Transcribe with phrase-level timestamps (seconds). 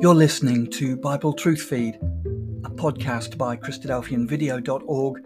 [0.00, 1.96] You're listening to Bible Truth Feed,
[2.64, 5.22] a podcast by Christadelphianvideo.org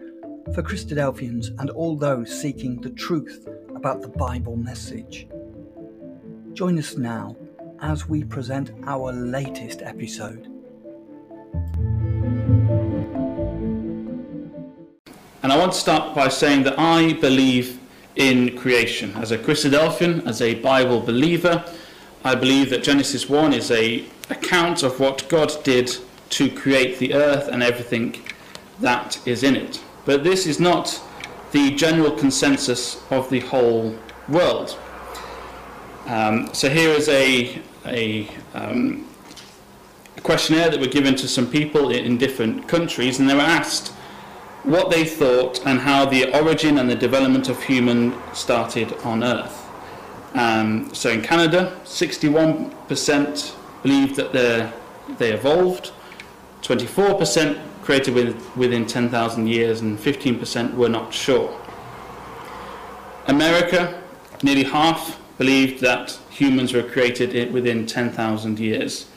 [0.55, 5.27] for Christadelphians and all those seeking the truth about the Bible message.
[6.53, 7.35] Join us now
[7.81, 10.47] as we present our latest episode.
[15.43, 17.79] And I want to start by saying that I believe
[18.15, 19.13] in creation.
[19.17, 21.63] As a Christadelphian, as a Bible believer,
[22.25, 25.95] I believe that Genesis 1 is a account of what God did
[26.31, 28.21] to create the earth and everything
[28.79, 29.81] that is in it.
[30.05, 31.01] But this is not
[31.51, 33.95] the general consensus of the whole
[34.27, 34.77] world.
[36.07, 39.07] Um, so here is a, a, um,
[40.21, 43.89] questionnaire that were given to some people in, in different countries, and they were asked
[44.63, 49.59] what they thought and how the origin and the development of human started on Earth.
[50.33, 54.31] Um, so in Canada, 61% believed that
[55.19, 55.91] they evolved,
[56.61, 61.59] 24% created with, within 10,000 years, and 15% were not sure.
[63.27, 64.01] America,
[64.41, 69.07] nearly half believed that humans were created within 10,000 years.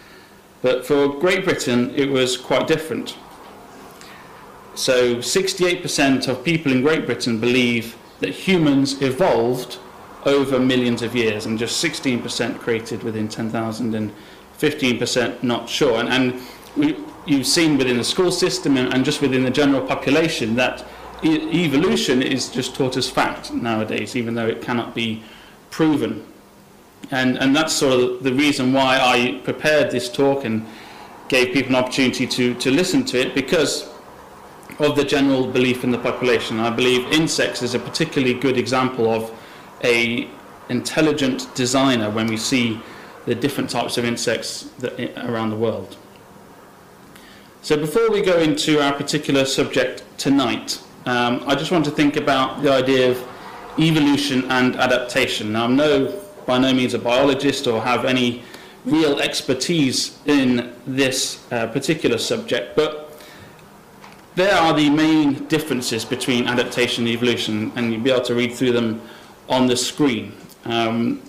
[0.63, 3.17] But for Great Britain, it was quite different.
[4.75, 9.79] So 68% of people in Great Britain believe that humans evolved
[10.25, 14.13] over millions of years, and just 16% created within 10,000 and
[14.59, 15.99] 15% not sure.
[15.99, 16.41] And, and
[16.77, 20.85] we, you've seen within the school system and, and just within the general population that
[21.23, 25.23] e- evolution is just taught as fact nowadays, even though it cannot be
[25.71, 26.25] proven.
[27.11, 30.67] And, and that's sort of the reason why I prepared this talk and
[31.29, 33.89] gave people an opportunity to, to listen to it because
[34.79, 36.61] of the general belief in the population.
[36.61, 39.31] I believe insects is a particularly good example of
[39.83, 40.29] a
[40.69, 42.81] intelligent designer when we see
[43.27, 45.97] the different types of insects that, around the world.
[47.63, 52.17] So before we go into our particular subject tonight, um, I just want to think
[52.17, 53.29] about the idea of
[53.79, 55.53] evolution and adaptation.
[55.53, 58.43] Now, I'm no, by no means a biologist or have any
[58.85, 63.21] real expertise in this uh, particular subject, but
[64.37, 68.53] there are the main differences between adaptation and evolution, and you'll be able to read
[68.53, 69.01] through them
[69.49, 70.33] on the screen.
[70.65, 71.23] Um,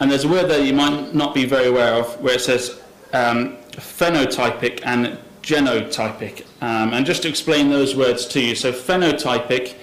[0.00, 2.80] and there's a word that you might not be very aware of where it says
[3.12, 6.44] um, phenotypic and genotypic.
[6.62, 9.74] Um, and just to explain those words to you, so phenotypic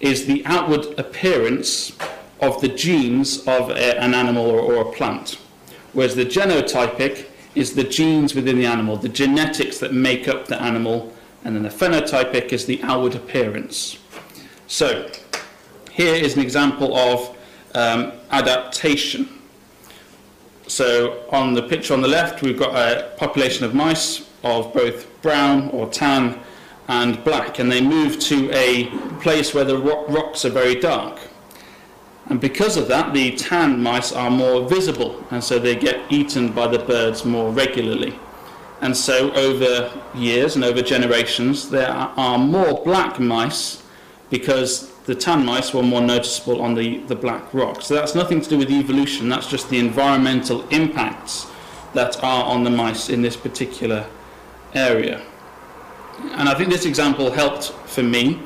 [0.00, 1.96] is the outward appearance
[2.40, 5.38] of the genes of a, an animal or, or a plant,
[5.94, 10.60] whereas the genotypic is the genes within the animal, the genetics that make up the
[10.60, 11.12] animal,
[11.44, 13.98] and then the phenotypic is the outward appearance.
[14.66, 15.10] So,
[15.90, 17.36] here is an example of
[17.74, 19.28] um, adaptation.
[20.66, 25.06] So on the picture on the left, we've got a population of mice of both
[25.22, 26.40] brown or tan
[26.88, 28.86] and black, and they move to a
[29.20, 31.18] place where the rocks are very dark.
[32.26, 36.52] And because of that, the tan mice are more visible, and so they get eaten
[36.52, 38.18] by the birds more regularly.
[38.80, 43.82] And so, over years and over generations, there are more black mice
[44.30, 47.82] because the tan mice were more noticeable on the, the black rock.
[47.82, 51.46] So that's nothing to do with evolution, that's just the environmental impacts
[51.92, 54.06] that are on the mice in this particular
[54.74, 55.22] area.
[56.32, 58.40] And I think this example helped for me.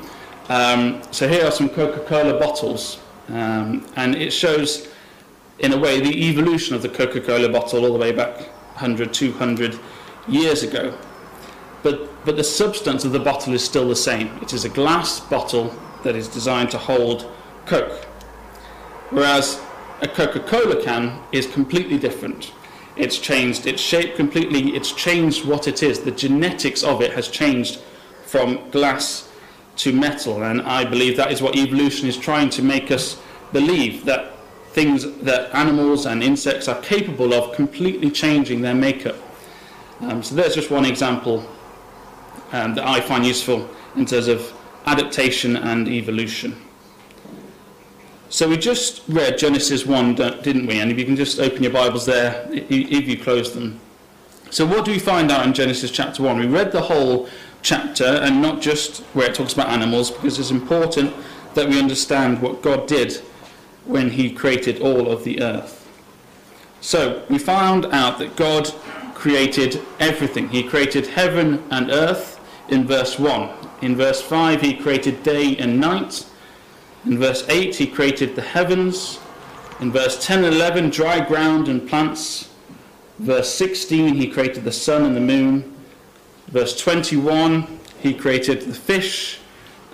[0.48, 4.88] Um, so here are some Coca-Cola bottles, um, and it shows,
[5.58, 9.78] in a way, the evolution of the Coca-Cola bottle all the way back 100, 200
[10.26, 10.97] years ago.
[11.82, 14.28] But, but the substance of the bottle is still the same.
[14.42, 17.31] It is a glass bottle that is designed to hold
[17.66, 18.04] Coke.
[19.10, 19.60] Whereas
[20.00, 22.53] a Coca Cola can is completely different.
[22.97, 26.00] It's changed its shape completely, it's changed what it is.
[26.00, 27.81] The genetics of it has changed
[28.25, 29.28] from glass
[29.76, 33.20] to metal, and I believe that is what evolution is trying to make us
[33.53, 34.32] believe that
[34.72, 39.16] things that animals and insects are capable of completely changing their makeup.
[40.00, 41.48] Um, so there's just one example
[42.53, 44.53] um, that I find useful in terms of
[44.86, 46.57] adaptation and evolution.
[48.30, 50.80] So we just read Genesis 1, didn't we?
[50.80, 53.80] And if you can just open your Bibles there, if you close them.
[54.51, 56.39] So what do we find out in Genesis chapter 1?
[56.39, 57.28] We read the whole
[57.63, 61.15] chapter and not just where it talks about animals because it's important
[61.54, 63.15] that we understand what God did
[63.84, 65.89] when he created all of the earth.
[66.81, 68.69] So we found out that God
[69.15, 70.48] created everything.
[70.51, 72.39] He created heaven and earth
[72.69, 73.51] in verse 1.
[73.80, 76.27] In verse 5, he created day and night.
[77.04, 79.21] In verse 8, he created the heavens.
[79.80, 82.51] In verse 10 and 11, dry ground and plants.
[83.19, 85.77] Verse 16, he created the sun and the moon.
[86.48, 89.39] Verse 21, he created the fish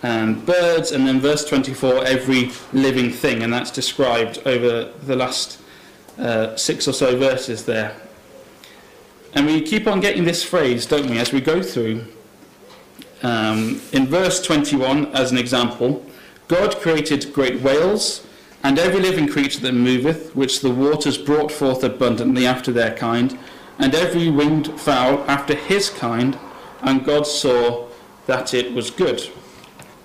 [0.03, 0.93] and birds.
[0.93, 3.43] And then verse 24, every living thing.
[3.43, 5.61] And that's described over the last
[6.19, 7.97] uh, six or so verses there.
[9.35, 12.07] And we keep on getting this phrase, don't we, as we go through.
[13.23, 16.05] Um, in verse 21, as an example,
[16.49, 18.27] God created great whales
[18.63, 23.39] and every living creature that moveth, which the waters brought forth abundantly after their kind,
[23.79, 26.39] and every winged fowl after his kind,
[26.83, 27.89] and God saw
[28.27, 29.29] that it was good.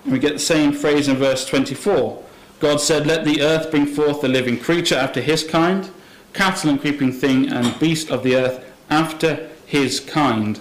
[0.04, 2.22] And we get the same phrase in verse 24.
[2.58, 5.90] God said, Let the earth bring forth a living creature after his kind,
[6.34, 10.60] cattle and creeping thing, and beast of the earth after his kind.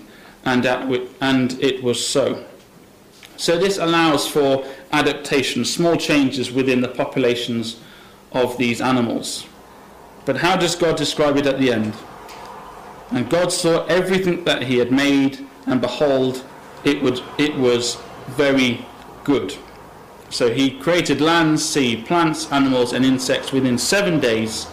[0.50, 0.66] And,
[1.22, 2.44] and it was so.
[3.38, 7.80] So this allows for adaptation, small changes within the populations
[8.32, 9.46] of these animals.
[10.26, 11.94] But how does God describe it at the end?
[13.12, 16.44] And God saw everything that he had made, and behold,
[16.84, 17.98] it, would, it was
[18.28, 18.86] very
[19.24, 19.56] good.
[20.32, 24.68] So he created land, sea, plants, animals, and insects within seven days.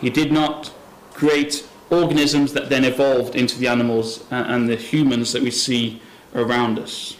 [0.00, 0.72] He did not
[1.12, 6.00] create organisms that then evolved into the animals and the humans that we see
[6.34, 7.16] around us.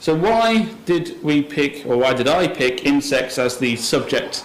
[0.00, 4.44] So why did we pick, or why did I pick insects as the subject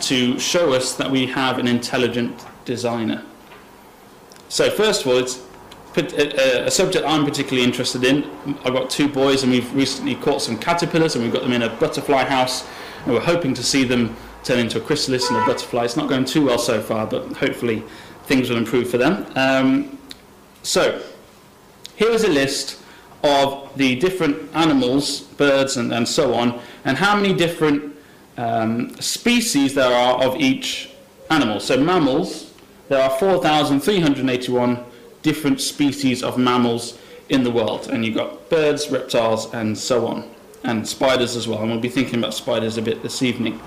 [0.00, 3.22] to show us that we have an intelligent designer?
[4.48, 5.42] So first of all, it's
[5.96, 8.24] uh, uh, a subject I'm particularly interested in.
[8.64, 11.62] I've got two boys and we've recently caught some caterpillars and we've got them in
[11.62, 12.66] a butterfly house
[13.04, 15.84] and we're hoping to see them turn into a chrysalis and a butterfly.
[15.84, 17.82] It's not going too well so far, but hopefully
[18.24, 19.26] things will improve for them.
[19.36, 19.98] Um,
[20.62, 21.02] so,
[21.96, 22.80] here is a list
[23.22, 27.96] of the different animals, birds and, and so on, and how many different
[28.36, 30.90] um, species there are of each
[31.30, 31.60] animal.
[31.60, 32.52] So mammals,
[32.88, 34.84] there are 4,381
[35.22, 36.98] different species of mammals
[37.30, 40.28] in the world, and you've got birds, reptiles, and so on,
[40.62, 41.60] and spiders as well.
[41.60, 43.60] And we'll be thinking about spiders a bit this evening.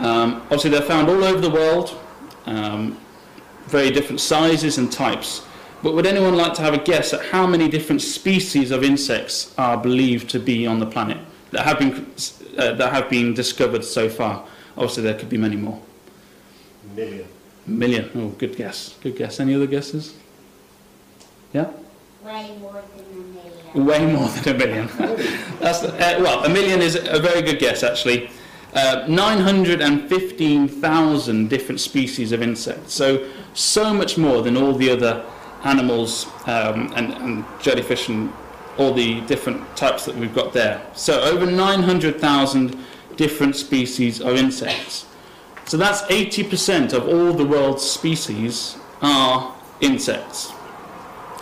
[0.00, 1.94] Um, obviously, they're found all over the world,
[2.46, 2.98] um,
[3.66, 5.42] very different sizes and types.
[5.82, 9.54] But would anyone like to have a guess at how many different species of insects
[9.58, 11.18] are believed to be on the planet
[11.50, 12.06] that have been,
[12.58, 14.46] uh, that have been discovered so far?
[14.76, 15.80] Obviously, there could be many more.
[16.96, 17.26] Million.
[17.66, 18.10] Million.
[18.14, 18.94] Oh, good guess.
[19.02, 19.38] Good guess.
[19.38, 20.14] Any other guesses?
[21.52, 21.70] Yeah?
[22.24, 23.86] Way more than a million.
[23.86, 24.86] Way more than a million.
[25.60, 28.30] That's, uh, well, a million is a very good guess, actually.
[28.72, 32.94] Uh, 915,000 different species of insects.
[32.94, 35.24] So, so much more than all the other
[35.64, 38.32] animals um, and, and jellyfish and
[38.78, 40.80] all the different types that we've got there.
[40.94, 42.78] So over 900,000
[43.16, 45.06] different species of insects.
[45.66, 50.52] So that's 80% of all the world's species are insects.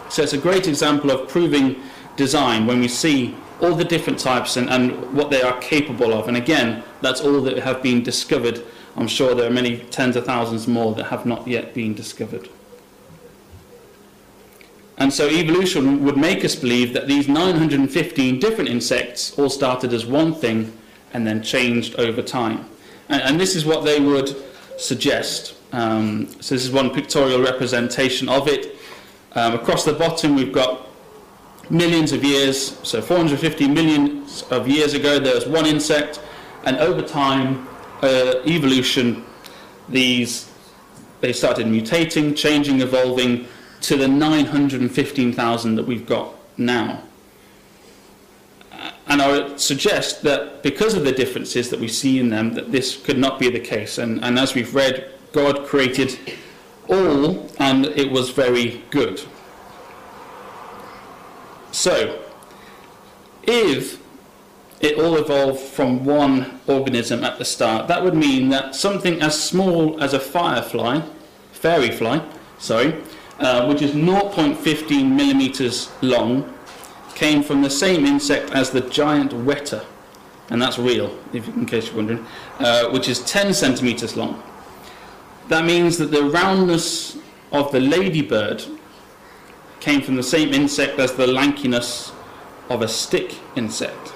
[0.09, 1.83] So it's a great example of proving
[2.17, 6.29] design when we see all the different types and, and what they are capable of.
[6.29, 8.63] And again, that's all that have been discovered.
[8.97, 12.49] I'm sure there are many tens of thousands more that have not yet been discovered.
[14.97, 20.05] And so evolution would make us believe that these 915 different insects all started as
[20.05, 20.73] one thing
[21.13, 22.67] and then changed over time.
[23.09, 24.37] And, and this is what they would
[24.77, 25.55] suggest.
[25.73, 28.77] Um, so this is one pictorial representation of it.
[29.33, 30.88] Um, across the bottom we've got
[31.71, 36.21] millions of years, so 450 million of years ago there was one insect,
[36.65, 37.69] and over time,
[38.03, 39.25] uh, evolution,
[39.89, 40.49] these
[41.21, 43.47] they started mutating, changing, evolving,
[43.81, 47.03] to the 915,000 that we've got now.
[49.09, 52.71] And I would suggest that because of the differences that we see in them, that
[52.71, 53.99] this could not be the case.
[53.99, 56.19] And, and as we've read, God created
[56.89, 59.23] all, and it was very good.
[61.79, 62.19] So,
[63.45, 64.03] if
[64.81, 69.41] it all evolved from one organism at the start, that would mean that something as
[69.41, 71.03] small as a firefly,
[71.53, 72.97] fairy fly, sorry,
[73.39, 76.53] uh, which is 0.15 millimeters long,
[77.15, 79.85] came from the same insect as the giant weta,
[80.51, 82.27] and that's real, if, in case you're wondering,
[82.59, 84.43] uh, which is 10 centimeters long.
[85.47, 87.19] That means that the roundness
[87.53, 88.65] of the ladybird
[89.81, 92.13] came from the same insect as the lankiness
[92.69, 94.13] of a stick insect.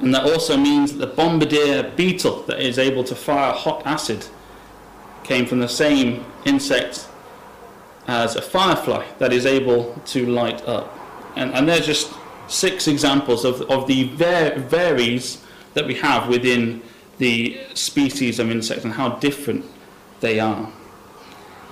[0.00, 4.26] And that also means that the bombardier beetle that is able to fire hot acid
[5.24, 7.08] came from the same insect
[8.06, 10.96] as a firefly that is able to light up.
[11.36, 12.12] And, and there's just
[12.46, 15.44] six examples of, of the var- varies
[15.74, 16.82] that we have within
[17.18, 19.64] the species of insects and how different
[20.20, 20.72] they are.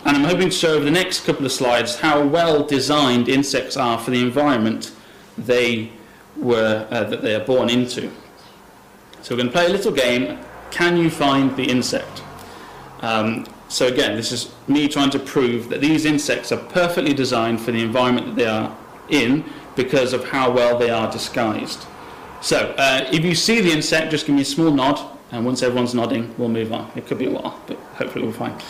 [0.07, 3.77] And I'm hoping to show over the next couple of slides how well designed insects
[3.77, 4.93] are for the environment
[5.37, 5.91] they
[6.37, 8.13] were, uh, that they are born into.
[9.23, 10.39] So we're going to play a little game.
[10.71, 12.23] Can you find the insect?
[13.01, 17.61] Um, so again, this is me trying to prove that these insects are perfectly designed
[17.61, 19.45] for the environment that they are in
[19.75, 21.85] because of how well they are disguised.
[22.41, 25.01] So uh, if you see the insect, just give me a small nod,
[25.33, 26.93] and once everyone's nodding, we'll move on.
[26.95, 28.63] It could be a while, but hopefully we'll find.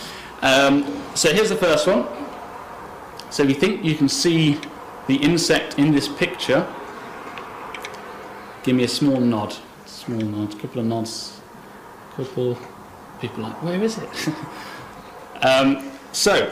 [0.43, 2.07] Um, so here's the first one.
[3.31, 4.59] So you think you can see
[5.07, 6.67] the insect in this picture,
[8.63, 9.55] give me a small nod.
[9.85, 11.41] Small nod, a couple of nods.
[12.17, 12.59] Couple
[13.21, 14.29] people like, where is it?
[15.43, 16.47] um, so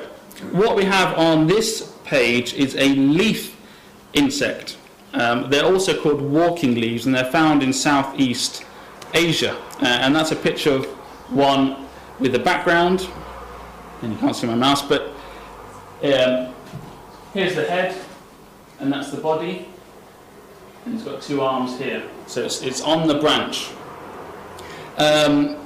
[0.52, 3.56] what we have on this page is a leaf
[4.12, 4.76] insect.
[5.14, 8.64] Um, they're also called walking leaves, and they're found in Southeast
[9.14, 9.56] Asia.
[9.80, 10.86] Uh, and that's a picture of
[11.30, 11.86] one
[12.18, 13.08] with the background,
[14.04, 15.08] and you can't see my mouse, but
[16.02, 16.54] um,
[17.32, 17.96] here's the head,
[18.78, 19.68] and that's the body,
[20.84, 22.02] and it's got two arms here.
[22.26, 23.70] So it's, it's on the branch.
[24.98, 25.56] Um,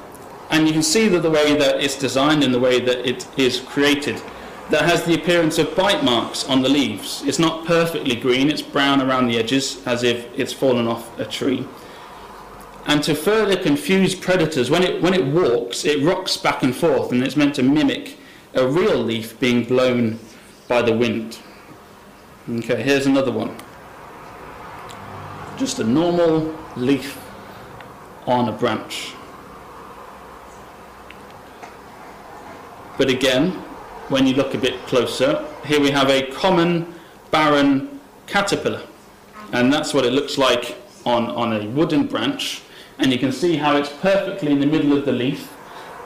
[0.50, 3.26] and you can see that the way that it's designed and the way that it
[3.36, 4.22] is created
[4.70, 7.22] that has the appearance of bite marks on the leaves.
[7.26, 11.24] It's not perfectly green, it's brown around the edges as if it's fallen off a
[11.24, 11.66] tree.
[12.86, 17.12] And to further confuse predators, when it, when it walks, it rocks back and forth
[17.12, 18.17] and it's meant to mimic
[18.54, 20.18] a real leaf being blown
[20.66, 21.38] by the wind.
[22.48, 23.54] Okay, here's another one.
[25.58, 27.18] Just a normal leaf
[28.26, 29.12] on a branch.
[32.96, 33.50] But again,
[34.08, 36.94] when you look a bit closer, here we have a common
[37.30, 38.82] baron caterpillar.
[39.52, 42.62] And that's what it looks like on, on a wooden branch.
[42.98, 45.52] And you can see how it's perfectly in the middle of the leaf.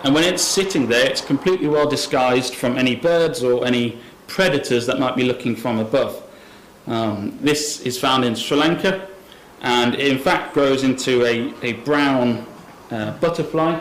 [0.04, 4.87] And when it's sitting there, it's completely well disguised from any birds or any predators
[4.87, 6.23] that might be looking from above.
[6.87, 9.09] Um, this is found in Sri Lanka
[9.61, 12.44] and in fact grows into a, a brown
[12.90, 13.78] uh, butterfly.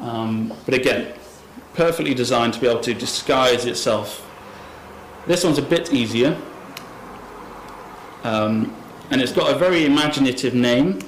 [0.00, 1.14] Um, but again,
[1.74, 4.22] perfectly designed to be able to disguise itself.
[5.26, 6.36] This one's a bit easier.
[8.24, 8.74] Um,
[9.10, 10.98] and it's got a very imaginative name,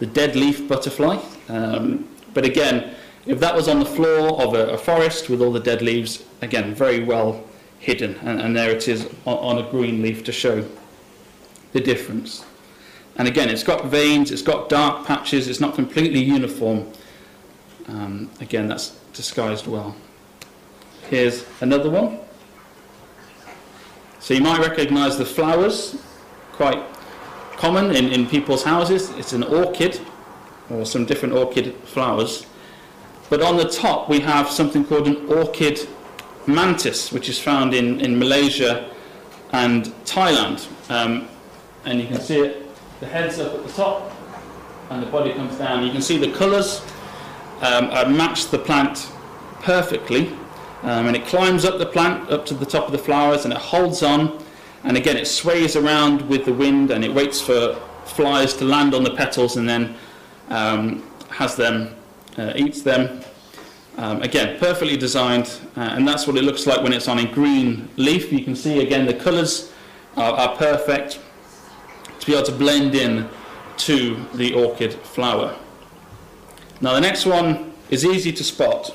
[0.00, 1.22] the dead leaf butterfly.
[1.48, 2.95] Um, but again,
[3.26, 6.24] if that was on the floor of a, a, forest with all the dead leaves,
[6.42, 7.44] again, very well
[7.80, 8.14] hidden.
[8.22, 10.64] And, and there it is on, on, a green leaf to show
[11.72, 12.44] the difference.
[13.16, 16.90] And again, it's got veins, it's got dark patches, it's not completely uniform.
[17.88, 19.96] Um, again, that's disguised well.
[21.08, 22.18] Here's another one.
[24.20, 25.96] So you might recognize the flowers,
[26.52, 26.82] quite
[27.56, 29.10] common in, in people's houses.
[29.10, 30.00] It's an orchid,
[30.68, 32.44] or some different orchid flowers.
[33.28, 35.88] But on the top we have something called an orchid
[36.46, 38.90] mantis, which is found in, in Malaysia
[39.52, 40.68] and Thailand.
[40.90, 41.28] Um,
[41.84, 42.66] and you can see it,
[43.00, 44.12] the head's up at the top,
[44.90, 45.84] and the body comes down.
[45.84, 46.82] You can see the colours
[47.60, 49.10] um, match the plant
[49.60, 50.32] perfectly.
[50.82, 53.52] Um, and it climbs up the plant, up to the top of the flowers, and
[53.52, 54.40] it holds on.
[54.84, 58.94] And again, it sways around with the wind, and it waits for flies to land
[58.94, 59.96] on the petals, and then
[60.48, 61.94] um, has them,
[62.38, 63.20] uh, eats them.
[63.96, 67.26] Um, again, perfectly designed, uh, and that's what it looks like when it's on a
[67.32, 68.30] green leaf.
[68.30, 69.72] You can see again the colours
[70.16, 71.18] are, are perfect
[72.20, 73.28] to be able to blend in
[73.78, 75.56] to the orchid flower.
[76.80, 78.94] Now the next one is easy to spot.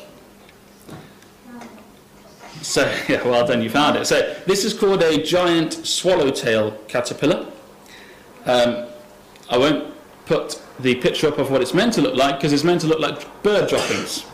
[2.62, 4.06] So, yeah, well done, you found it.
[4.06, 7.48] So, this is called a giant swallowtail caterpillar.
[8.46, 8.86] Um,
[9.50, 9.94] I won't
[10.26, 12.88] put the picture up of what it's meant to look like because it's meant to
[12.88, 14.26] look like bird droppings.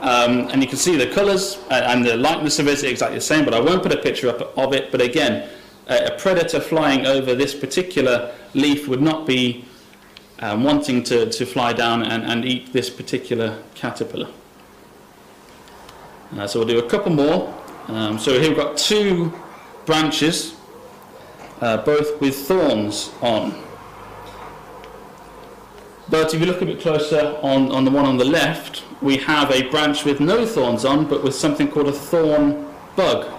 [0.00, 3.44] Um, and you can see the colours and the likeness of it exactly the same,
[3.44, 4.90] but I won't put a picture up of it.
[4.90, 5.48] But again,
[5.86, 9.64] a, predator flying over this particular leaf would not be
[10.40, 14.28] um, wanting to, to fly down and, and eat this particular caterpillar.
[16.36, 17.54] Uh, so we'll do a couple more.
[17.86, 19.32] Um, so here we've got two
[19.86, 20.56] branches,
[21.60, 23.62] uh, both with thorns on.
[26.12, 29.16] But if you look a bit closer on, on the one on the left, we
[29.16, 33.32] have a branch with no thorns on, but with something called a thorn bug.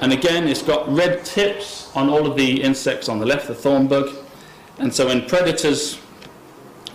[0.00, 3.56] And again, it's got red tips on all of the insects on the left, the
[3.56, 4.08] thorn bug.
[4.78, 5.98] And so when predators,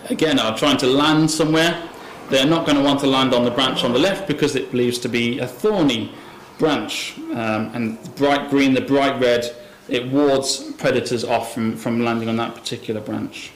[0.09, 1.89] again, are trying to land somewhere,
[2.29, 4.71] they're not going to want to land on the branch on the left because it
[4.71, 6.13] believes to be a thorny
[6.57, 7.17] branch.
[7.31, 9.53] Um, and bright green, the bright red,
[9.89, 13.51] it wards predators off from, from landing on that particular branch.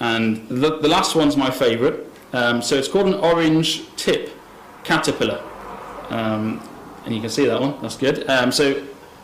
[0.00, 2.00] And the, the last one's my favourite.
[2.32, 4.30] Um, so it's called an orange tip
[4.84, 5.40] caterpillar.
[6.10, 6.60] Um,
[7.04, 8.28] And you can see that one, that's good.
[8.28, 8.64] Um, so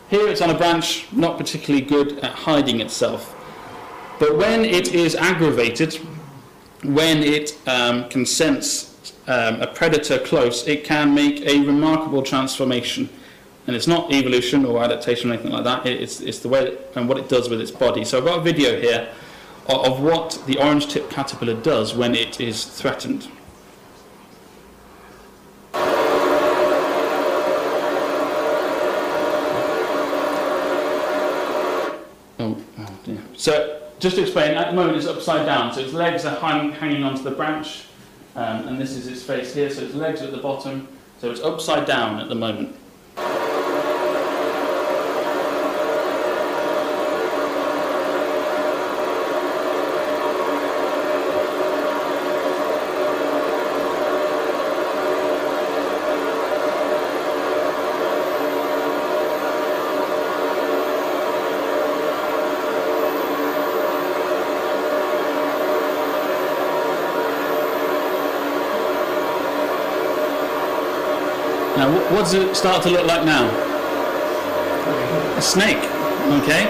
[0.09, 3.35] here it's on a branch, not particularly good at hiding itself.
[4.19, 5.99] But when it is aggravated,
[6.83, 13.09] when it um, can sense um, a predator close, it can make a remarkable transformation.
[13.67, 17.07] And it's not evolution or adaptation or anything like that, it's, it's the way and
[17.07, 18.05] what it does with its body.
[18.05, 19.09] So I've got a video here
[19.67, 23.27] of, what the orange tip caterpillar does when it is threatened.
[32.39, 33.21] Oh, oh dear.
[33.35, 36.71] So just to explain, at the moment it's upside down, so its legs are hang,
[36.71, 37.85] hanging onto the branch,
[38.35, 40.87] um, and this is its face here, so its legs are at the bottom,
[41.19, 42.75] so it's upside down at the moment.
[71.77, 73.45] Now, what does it start to look like now?
[75.37, 75.77] A snake,
[76.41, 76.65] okay?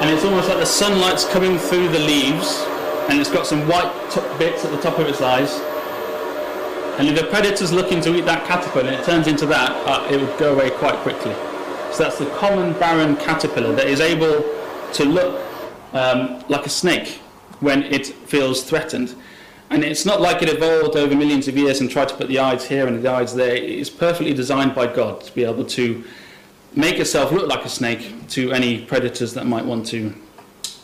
[0.00, 2.64] And it's almost like the sunlight's coming through the leaves,
[3.10, 3.92] and it's got some white
[4.38, 5.52] bits at the top of its eyes.
[6.98, 10.08] And if a predator's looking to eat that caterpillar and it turns into that, uh,
[10.10, 11.34] it would go away quite quickly.
[11.92, 14.42] So that's the common baron caterpillar that is able
[14.94, 15.44] to look
[15.92, 17.20] um, like a snake
[17.60, 19.14] when it feels threatened.
[19.70, 22.38] And it's not like it evolved over millions of years and tried to put the
[22.38, 23.54] eyes here and the eyes there.
[23.54, 26.04] It's perfectly designed by God to be able to
[26.74, 30.14] make itself look like a snake to any predators that might want to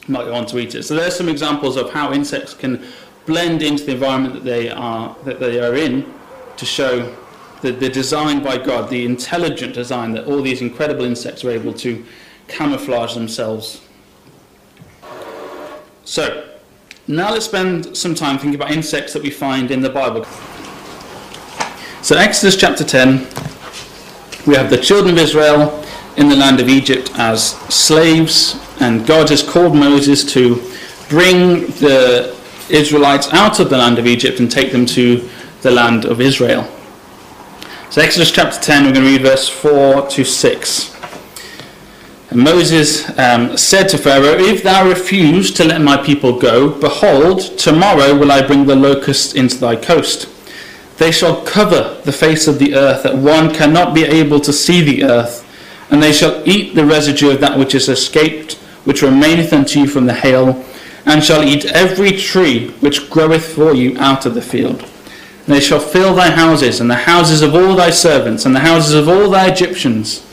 [0.07, 0.83] might want to eat it.
[0.83, 2.85] So there's some examples of how insects can
[3.25, 6.12] blend into the environment that they are that they are in
[6.59, 7.14] to show
[7.62, 11.73] the, the design by God, the intelligent design that all these incredible insects are able
[11.75, 12.05] to
[12.49, 13.81] camouflage themselves.
[16.05, 16.54] So
[17.07, 20.25] now let's spend some time thinking about insects that we find in the Bible.
[22.03, 23.19] So, Exodus chapter 10,
[24.47, 25.85] we have the children of Israel
[26.17, 30.57] in the land of Egypt as slaves, and God has called Moses to
[31.11, 32.35] bring the
[32.71, 35.29] Israelites out of the land of Egypt and take them to
[35.61, 36.62] the land of Israel.
[37.90, 40.93] So, Exodus chapter 10, we're going to read verse 4 to 6.
[42.35, 48.18] Moses um, said to Pharaoh, If thou refuse to let my people go, behold, tomorrow
[48.18, 50.29] will I bring the locusts into thy coast.
[50.99, 54.81] They shall cover the face of the earth, that one cannot be able to see
[54.81, 55.42] the earth,
[55.90, 59.87] and they shall eat the residue of that which is escaped, which remaineth unto you
[59.87, 60.64] from the hail,
[61.07, 64.81] and shall eat every tree which groweth for you out of the field.
[64.81, 68.61] And they shall fill thy houses, and the houses of all thy servants, and the
[68.61, 70.25] houses of all thy Egyptians,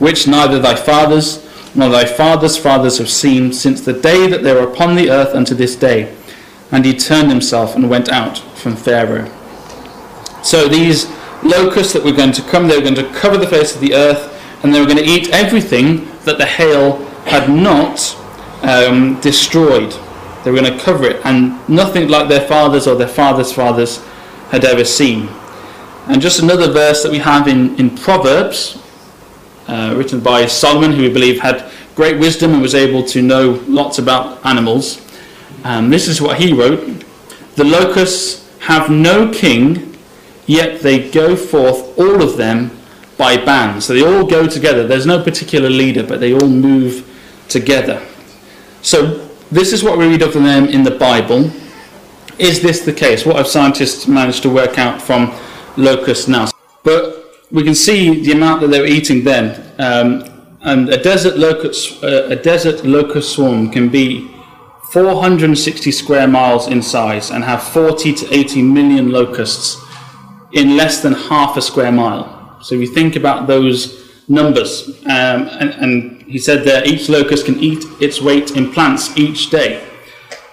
[0.00, 1.43] which neither thy fathers
[1.74, 5.34] nor thy fathers' fathers have seen, since the day that they were upon the earth
[5.34, 6.14] unto this day.
[6.70, 9.30] And he turned himself and went out from Pharaoh.
[10.42, 11.06] So these
[11.42, 13.94] locusts that were going to come, they were going to cover the face of the
[13.94, 14.30] earth,
[14.62, 18.16] and they were going to eat everything that the hail had not
[18.62, 19.92] um, destroyed.
[20.42, 24.04] They were going to cover it, and nothing like their fathers or their fathers' fathers
[24.50, 25.28] had ever seen.
[26.06, 28.78] And just another verse that we have in, in Proverbs,
[29.68, 33.62] uh, written by Solomon, who we believe had great wisdom and was able to know
[33.66, 35.00] lots about animals.
[35.64, 37.04] Um, this is what he wrote
[37.56, 39.96] The locusts have no king,
[40.46, 42.70] yet they go forth, all of them,
[43.16, 43.86] by bands.
[43.86, 44.86] So they all go together.
[44.86, 47.08] There's no particular leader, but they all move
[47.48, 48.04] together.
[48.82, 51.50] So this is what we read of them in the Bible.
[52.38, 53.24] Is this the case?
[53.24, 55.32] What have scientists managed to work out from
[55.76, 56.48] locusts now?
[56.82, 59.60] But we can see the amount that they were eating then.
[59.78, 60.24] Um,
[60.62, 64.30] and a desert locust, uh, a desert locust swarm can be
[64.92, 69.82] 460 square miles in size and have 40 to 80 million locusts
[70.52, 72.58] in less than half a square mile.
[72.62, 77.44] So if you think about those numbers, um, and, and he said that each locust
[77.44, 79.86] can eat its weight in plants each day.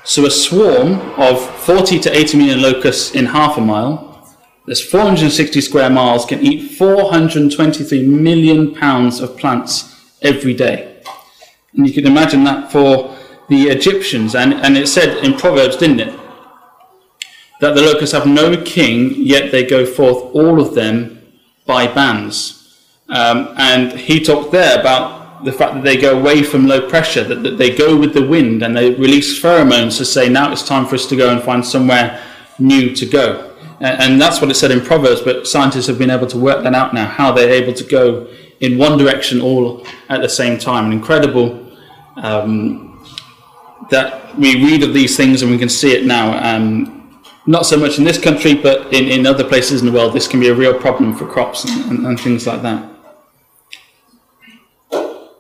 [0.03, 4.10] So a swarm of 40 to 80 million locusts in half a mile
[4.65, 11.01] this 460 square miles can eat 423 million pounds of plants every day.
[11.73, 13.17] And you can imagine that for
[13.49, 16.19] the Egyptians, and, and it said in Proverbs, didn't it?
[17.59, 21.21] That the locusts have no king, yet they go forth, all of them,
[21.65, 22.79] by bands.
[23.09, 27.23] Um, and he talked there about the fact that they go away from low pressure,
[27.23, 30.65] that, that they go with the wind, and they release pheromones to say, now it's
[30.65, 32.23] time for us to go and find somewhere
[32.59, 33.50] new to go.
[33.81, 36.75] And that's what it said in Proverbs, but scientists have been able to work that
[36.75, 38.27] out now, how they're able to go
[38.59, 40.85] in one direction all at the same time.
[40.85, 41.71] And incredible
[42.17, 43.03] um,
[43.89, 46.37] that we read of these things and we can see it now.
[46.55, 50.13] Um, not so much in this country, but in, in other places in the world,
[50.13, 52.87] this can be a real problem for crops and, and, and things like that.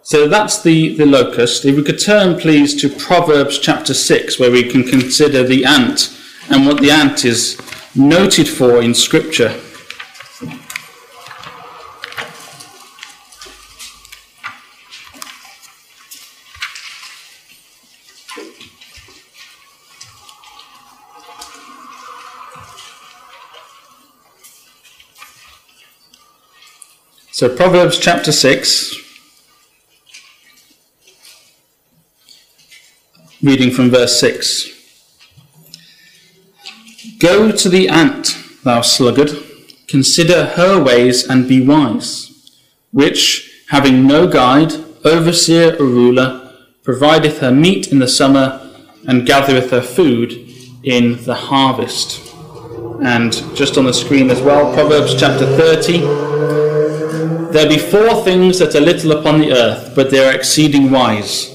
[0.01, 1.63] So that's the, the locust.
[1.63, 6.17] If we could turn, please, to Proverbs chapter 6, where we can consider the ant
[6.49, 7.61] and what the ant is
[7.95, 9.59] noted for in Scripture.
[27.31, 28.95] So, Proverbs chapter 6,
[33.41, 34.80] reading from verse 6.
[37.21, 39.29] Go to the ant, thou sluggard,
[39.87, 42.57] consider her ways and be wise,
[42.91, 44.73] which, having no guide,
[45.05, 48.59] overseer or ruler, provideth her meat in the summer
[49.07, 50.31] and gathereth her food
[50.83, 52.33] in the harvest.
[53.03, 55.99] And just on the screen as well, Proverbs chapter 30.
[57.51, 61.49] There be four things that are little upon the earth, but they are exceeding wise.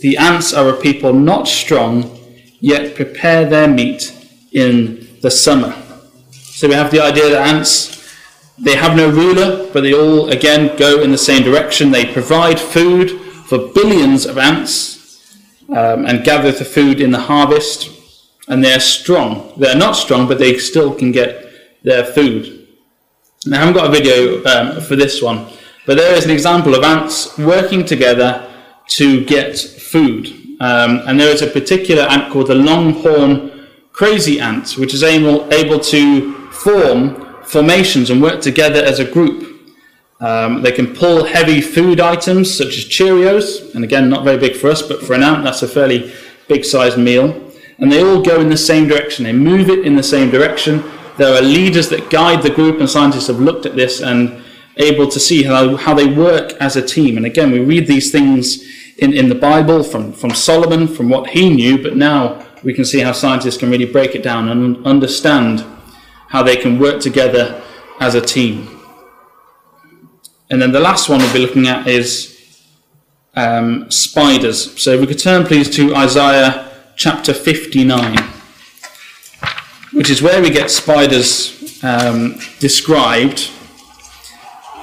[0.00, 2.18] The ants are a people not strong,
[2.60, 4.12] yet prepare their meat
[4.52, 5.74] in the summer.
[6.30, 7.74] So we have the idea that ants,
[8.58, 11.90] they have no ruler, but they all, again, go in the same direction.
[11.90, 13.10] They provide food
[13.48, 15.36] for billions of ants
[15.68, 17.90] um, and gather the food in the harvest.
[18.46, 19.52] And they're strong.
[19.56, 22.68] They're not strong, but they still can get their food.
[23.46, 25.48] Now, I haven't got a video um, for this one,
[25.86, 28.48] but there is an example of ants working together
[28.98, 30.28] to get food.
[30.60, 33.55] Um, and there is a particular ant called the longhorn
[33.96, 39.72] crazy ant, which is able, able to form formations and work together as a group.
[40.20, 44.54] Um, they can pull heavy food items such as Cheerios, and again, not very big
[44.54, 46.12] for us, but for an ant, that's a fairly
[46.46, 47.50] big sized meal.
[47.78, 50.84] And they all go in the same direction, they move it in the same direction,
[51.16, 54.44] there are leaders that guide the group, and scientists have looked at this and
[54.76, 57.16] able to see how, how they work as a team.
[57.16, 58.62] And again, we read these things
[58.98, 62.84] in, in the Bible from, from Solomon, from what he knew, but now we can
[62.84, 65.64] see how scientists can really break it down and understand
[66.28, 67.62] how they can work together
[68.00, 68.80] as a team.
[70.50, 72.62] And then the last one we'll be looking at is
[73.34, 74.80] um, spiders.
[74.80, 78.36] So if we could turn please to Isaiah chapter 59
[79.96, 83.50] which is where we get spiders um, described,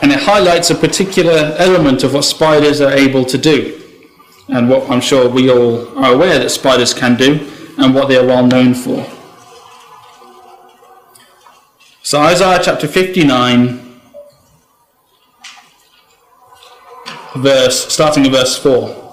[0.02, 3.80] and it highlights a particular element of what spiders are able to do,
[4.50, 8.18] and what I'm sure we all are aware that spiders can do, and what they
[8.18, 9.06] are well known for.
[12.02, 14.02] So, Isaiah chapter 59,
[17.38, 19.04] verse, starting at verse 4.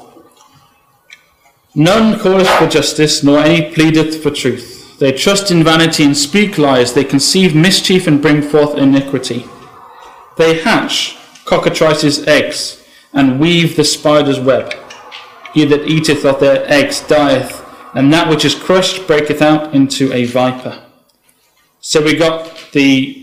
[1.75, 4.99] None calleth for justice, nor any pleadeth for truth.
[4.99, 6.93] They trust in vanity and speak lies.
[6.93, 9.47] They conceive mischief and bring forth iniquity.
[10.37, 14.75] They hatch cockatrices' eggs and weave the spider's web.
[15.55, 17.60] He that eateth of their eggs dieth,
[17.95, 20.83] and that which is crushed breaketh out into a viper.
[21.81, 23.17] So we got the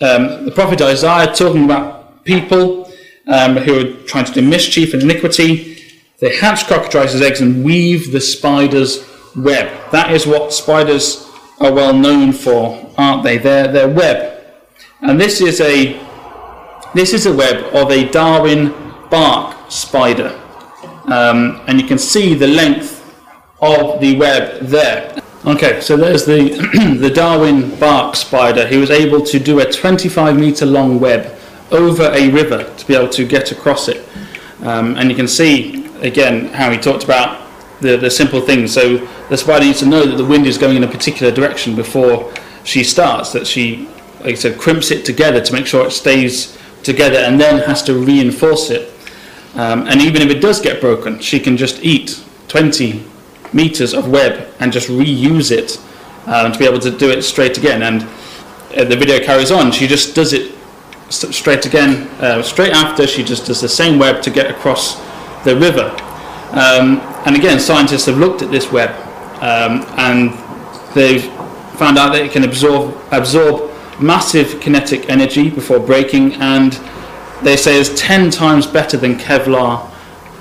[0.00, 2.92] um, the prophet Isaiah talking about people
[3.26, 5.82] um, who are trying to do mischief and iniquity.
[6.18, 9.90] They hatch cockatrices' eggs and weave the spider's web.
[9.92, 11.26] That is what spiders
[11.60, 13.38] are well known for, aren't they?
[13.38, 14.44] Their, their web.
[15.00, 15.98] And this is a
[16.94, 18.70] this is a web of a Darwin
[19.10, 20.38] bark spider.
[21.06, 22.95] Um, and you can see the length
[23.60, 25.22] of the web there.
[25.44, 28.66] Okay, so there's the, the Darwin bark spider.
[28.66, 31.38] He was able to do a 25 meter long web
[31.70, 34.06] over a river to be able to get across it.
[34.62, 37.46] Um, and you can see again how he talked about
[37.80, 38.72] the, the simple things.
[38.72, 41.76] So the spider needs to know that the wind is going in a particular direction
[41.76, 42.32] before
[42.64, 43.88] she starts, that she,
[44.20, 47.82] like I said, crimps it together to make sure it stays together and then has
[47.84, 48.92] to reinforce it.
[49.54, 53.04] Um, and even if it does get broken, she can just eat 20
[53.52, 55.78] meters of web and just reuse it
[56.26, 57.82] um, to be able to do it straight again.
[57.82, 58.02] And
[58.76, 59.72] uh, the video carries on.
[59.72, 60.54] She just does it
[61.08, 64.96] straight again, uh, straight after she just does the same web to get across
[65.44, 65.94] the river.
[66.52, 68.90] Um, and again, scientists have looked at this web
[69.42, 70.32] um, and
[70.94, 71.24] they've
[71.76, 76.72] found out that it can absorb, absorb massive kinetic energy before breaking, and
[77.42, 79.90] they say is 10 times better than Kevlar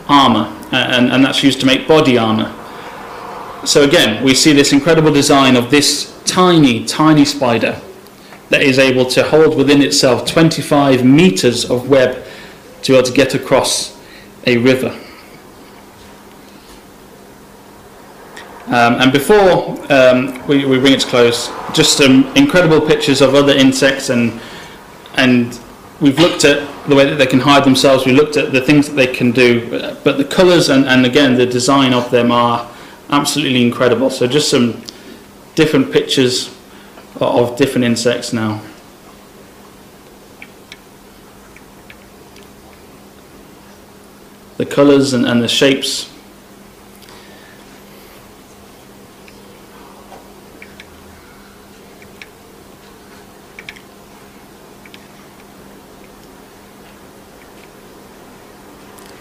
[0.07, 2.53] armor, and, and that's used to make body armor.
[3.65, 7.81] So, again, we see this incredible design of this tiny, tiny spider
[8.49, 12.23] that is able to hold within itself 25 meters of web
[12.83, 13.99] to be able to get across
[14.45, 14.95] a river.
[18.67, 23.35] Um, and before um, we, we bring it to close, just some incredible pictures of
[23.35, 24.39] other insects and
[25.17, 25.59] and
[26.01, 28.05] we've looked at the way that they can hide themselves.
[28.05, 29.69] We looked at the things that they can do,
[30.03, 32.69] but the colours and, and again the design of them are
[33.09, 34.09] absolutely incredible.
[34.09, 34.81] So just some
[35.55, 36.55] different pictures
[37.15, 38.61] of different insects now.
[44.57, 46.09] The colours and, and the shapes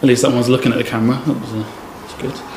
[0.04, 1.16] At least that one's looking at the camera.
[1.24, 1.64] That was uh,
[2.20, 2.53] good.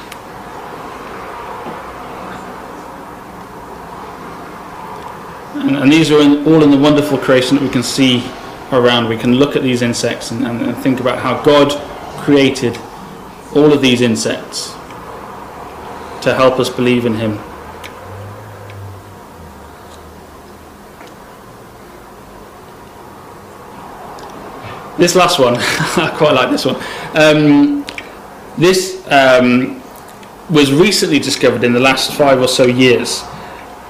[5.76, 8.24] And, these are in, all in the wonderful creation that we can see
[8.72, 9.10] around.
[9.10, 11.72] We can look at these insects and, and, and think about how God
[12.22, 12.78] created
[13.56, 14.72] all of these insects
[16.24, 17.38] to help us believe in Him.
[24.98, 26.76] This last one, I quite like this one.
[27.14, 27.86] Um,
[28.58, 29.82] this um,
[30.50, 33.24] was recently discovered in the last five or so years,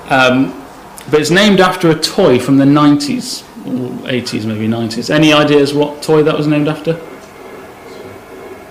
[0.10, 0.67] um,
[1.10, 5.10] but it's named after a toy from the 90s, or 80s, maybe 90s.
[5.10, 6.94] Any ideas what toy that was named after?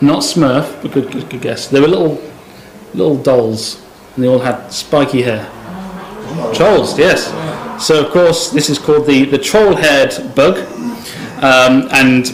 [0.01, 1.69] Not Smurf, but good, good, good guess.
[1.69, 2.23] They were little,
[2.95, 3.83] little dolls,
[4.15, 5.51] and they all had spiky hair.
[6.55, 7.33] Trolls, yes.
[7.85, 10.59] So of course, this is called the the troll-haired bug,
[11.43, 12.27] um, and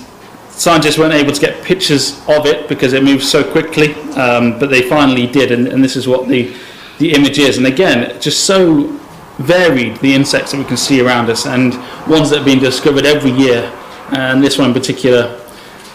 [0.51, 4.71] scientists weren't able to get pictures of it because it moves so quickly, um, but
[4.71, 6.55] they finally did, and, and, this is what the,
[6.99, 7.59] the image is.
[7.59, 8.99] And again, just so
[9.45, 11.75] varied the insects that we can see around us, and
[12.09, 13.71] ones that have been discovered every year.
[14.11, 15.39] And this one in particular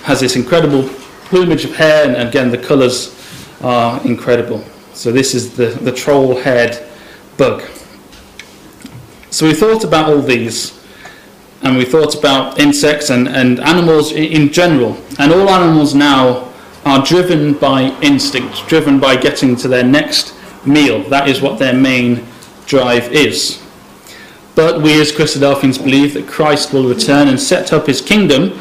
[0.04, 0.88] has this incredible
[1.26, 3.14] plumage of hair, and again, the colours
[3.62, 4.64] are incredible.
[4.94, 6.84] So, this is the, the troll haired
[7.38, 7.64] bug.
[9.30, 10.78] So, we thought about all these
[11.62, 14.98] and we thought about insects and, and animals in general.
[15.20, 16.54] And all animals now
[16.86, 20.34] are driven by instinct, driven by getting to their next
[20.66, 21.04] meal.
[21.10, 22.26] That is what their main
[22.68, 23.64] drive is.
[24.54, 28.60] But we as Christadelphians believe that Christ will return and set up his kingdom,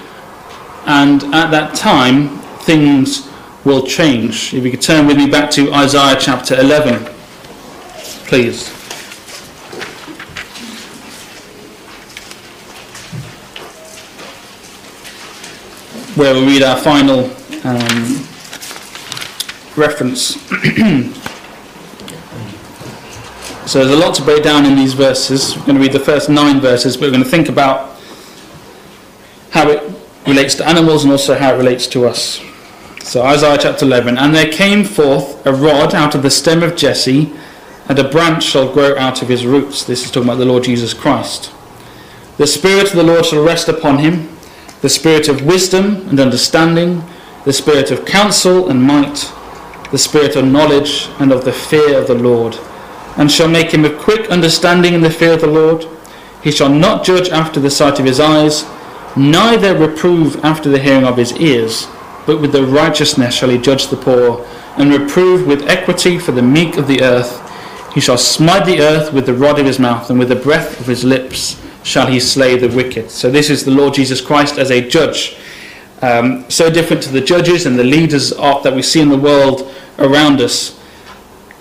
[0.86, 3.28] and at that time things
[3.64, 4.54] will change.
[4.54, 7.04] If you could turn with me back to Isaiah chapter 11,
[8.26, 8.72] please.
[16.16, 17.24] where we read our final
[17.64, 18.26] um,
[19.76, 20.36] reference.
[23.66, 25.56] so there's a lot to break down in these verses.
[25.56, 27.98] We're going to read the first nine verses, but we're going to think about
[29.50, 29.82] how it
[30.26, 32.40] relates to animals and also how it relates to us.
[33.02, 36.76] So Isaiah chapter 11, and there came forth a rod out of the stem of
[36.76, 37.32] Jesse,
[37.88, 39.84] and a branch shall grow out of his roots.
[39.84, 41.52] This is talking about the Lord Jesus Christ.
[42.38, 44.36] The Spirit of the Lord shall rest upon him
[44.82, 47.02] the spirit of wisdom and understanding,
[47.44, 49.32] the spirit of counsel and might,
[49.90, 52.56] the spirit of knowledge and of the fear of the Lord,
[53.16, 55.86] and shall make him of quick understanding in the fear of the Lord.
[56.42, 58.64] He shall not judge after the sight of his eyes,
[59.16, 61.86] neither reprove after the hearing of his ears,
[62.26, 66.42] but with the righteousness shall he judge the poor, and reprove with equity for the
[66.42, 67.42] meek of the earth.
[67.94, 70.78] He shall smite the earth with the rod of his mouth, and with the breath
[70.78, 73.10] of his lips shall he slay the wicked.
[73.10, 75.38] So this is the Lord Jesus Christ as a judge.
[76.02, 79.16] Um, so different to the judges and the leaders of, that we see in the
[79.16, 80.78] world around us.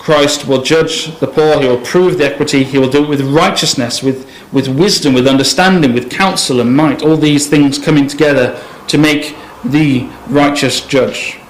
[0.06, 3.22] Christ will judge the poor, he will prove the equity, he will do it with
[3.22, 8.56] righteousness, with, with wisdom, with understanding, with counsel and might, all these things coming together
[8.86, 11.40] to make the righteous judge.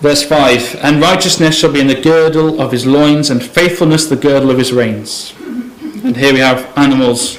[0.00, 4.16] Verse 5 And righteousness shall be in the girdle of his loins, and faithfulness the
[4.16, 5.32] girdle of his reins.
[5.40, 7.38] And here we have animals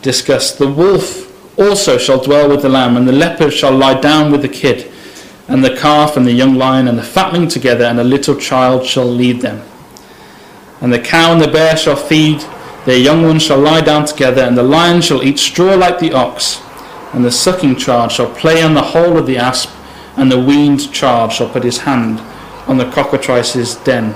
[0.00, 0.56] discussed.
[0.56, 4.40] The wolf also shall dwell with the lamb, and the leopard shall lie down with
[4.40, 4.90] the kid,
[5.48, 8.86] and the calf and the young lion and the fatling together, and a little child
[8.86, 9.62] shall lead them.
[10.80, 12.44] And the cow and the bear shall feed,
[12.84, 16.12] their young ones shall lie down together, and the lion shall eat straw like the
[16.12, 16.60] ox,
[17.12, 19.70] and the sucking child shall play on the hole of the asp,
[20.16, 22.20] and the weaned child shall put his hand
[22.66, 24.14] on the cockatrice's den.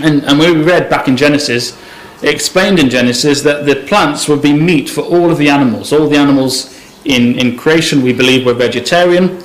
[0.00, 1.78] And, and we read back in Genesis,
[2.22, 5.92] explained in Genesis that the plants would be meat for all of the animals.
[5.92, 9.43] All the animals in, in creation, we believe, were vegetarian.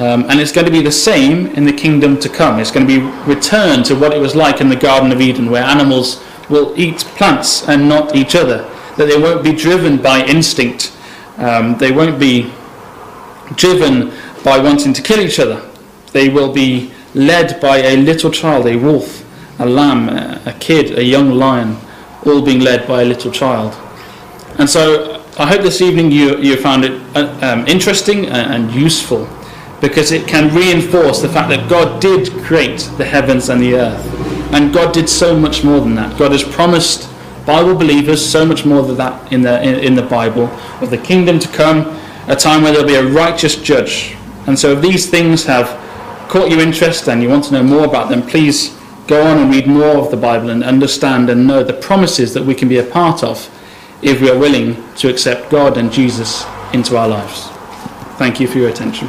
[0.00, 2.58] Um, and it's going to be the same in the kingdom to come.
[2.58, 5.50] It's going to be returned to what it was like in the Garden of Eden,
[5.50, 8.66] where animals will eat plants and not each other.
[8.96, 10.96] that they won't be driven by instinct,
[11.36, 12.50] um, they won't be
[13.56, 14.10] driven
[14.42, 15.60] by wanting to kill each other.
[16.12, 19.22] They will be led by a little child, a wolf,
[19.60, 21.76] a lamb, a kid, a young lion,
[22.24, 23.74] all being led by a little child.
[24.58, 29.28] And so I hope this evening you, you found it uh, um, interesting and useful
[29.80, 34.52] because it can reinforce the fact that God did create the heavens and the earth.
[34.52, 36.18] And God did so much more than that.
[36.18, 37.08] God has promised
[37.46, 40.46] Bible believers so much more than that in the, in, in the Bible
[40.80, 44.16] of the kingdom to come, a time where there'll be a righteous judge.
[44.46, 45.68] And so if these things have
[46.28, 49.50] caught your interest and you want to know more about them, please go on and
[49.50, 52.78] read more of the Bible and understand and know the promises that we can be
[52.78, 53.48] a part of
[54.02, 57.48] if we are willing to accept God and Jesus into our lives.
[58.18, 59.08] Thank you for your attention.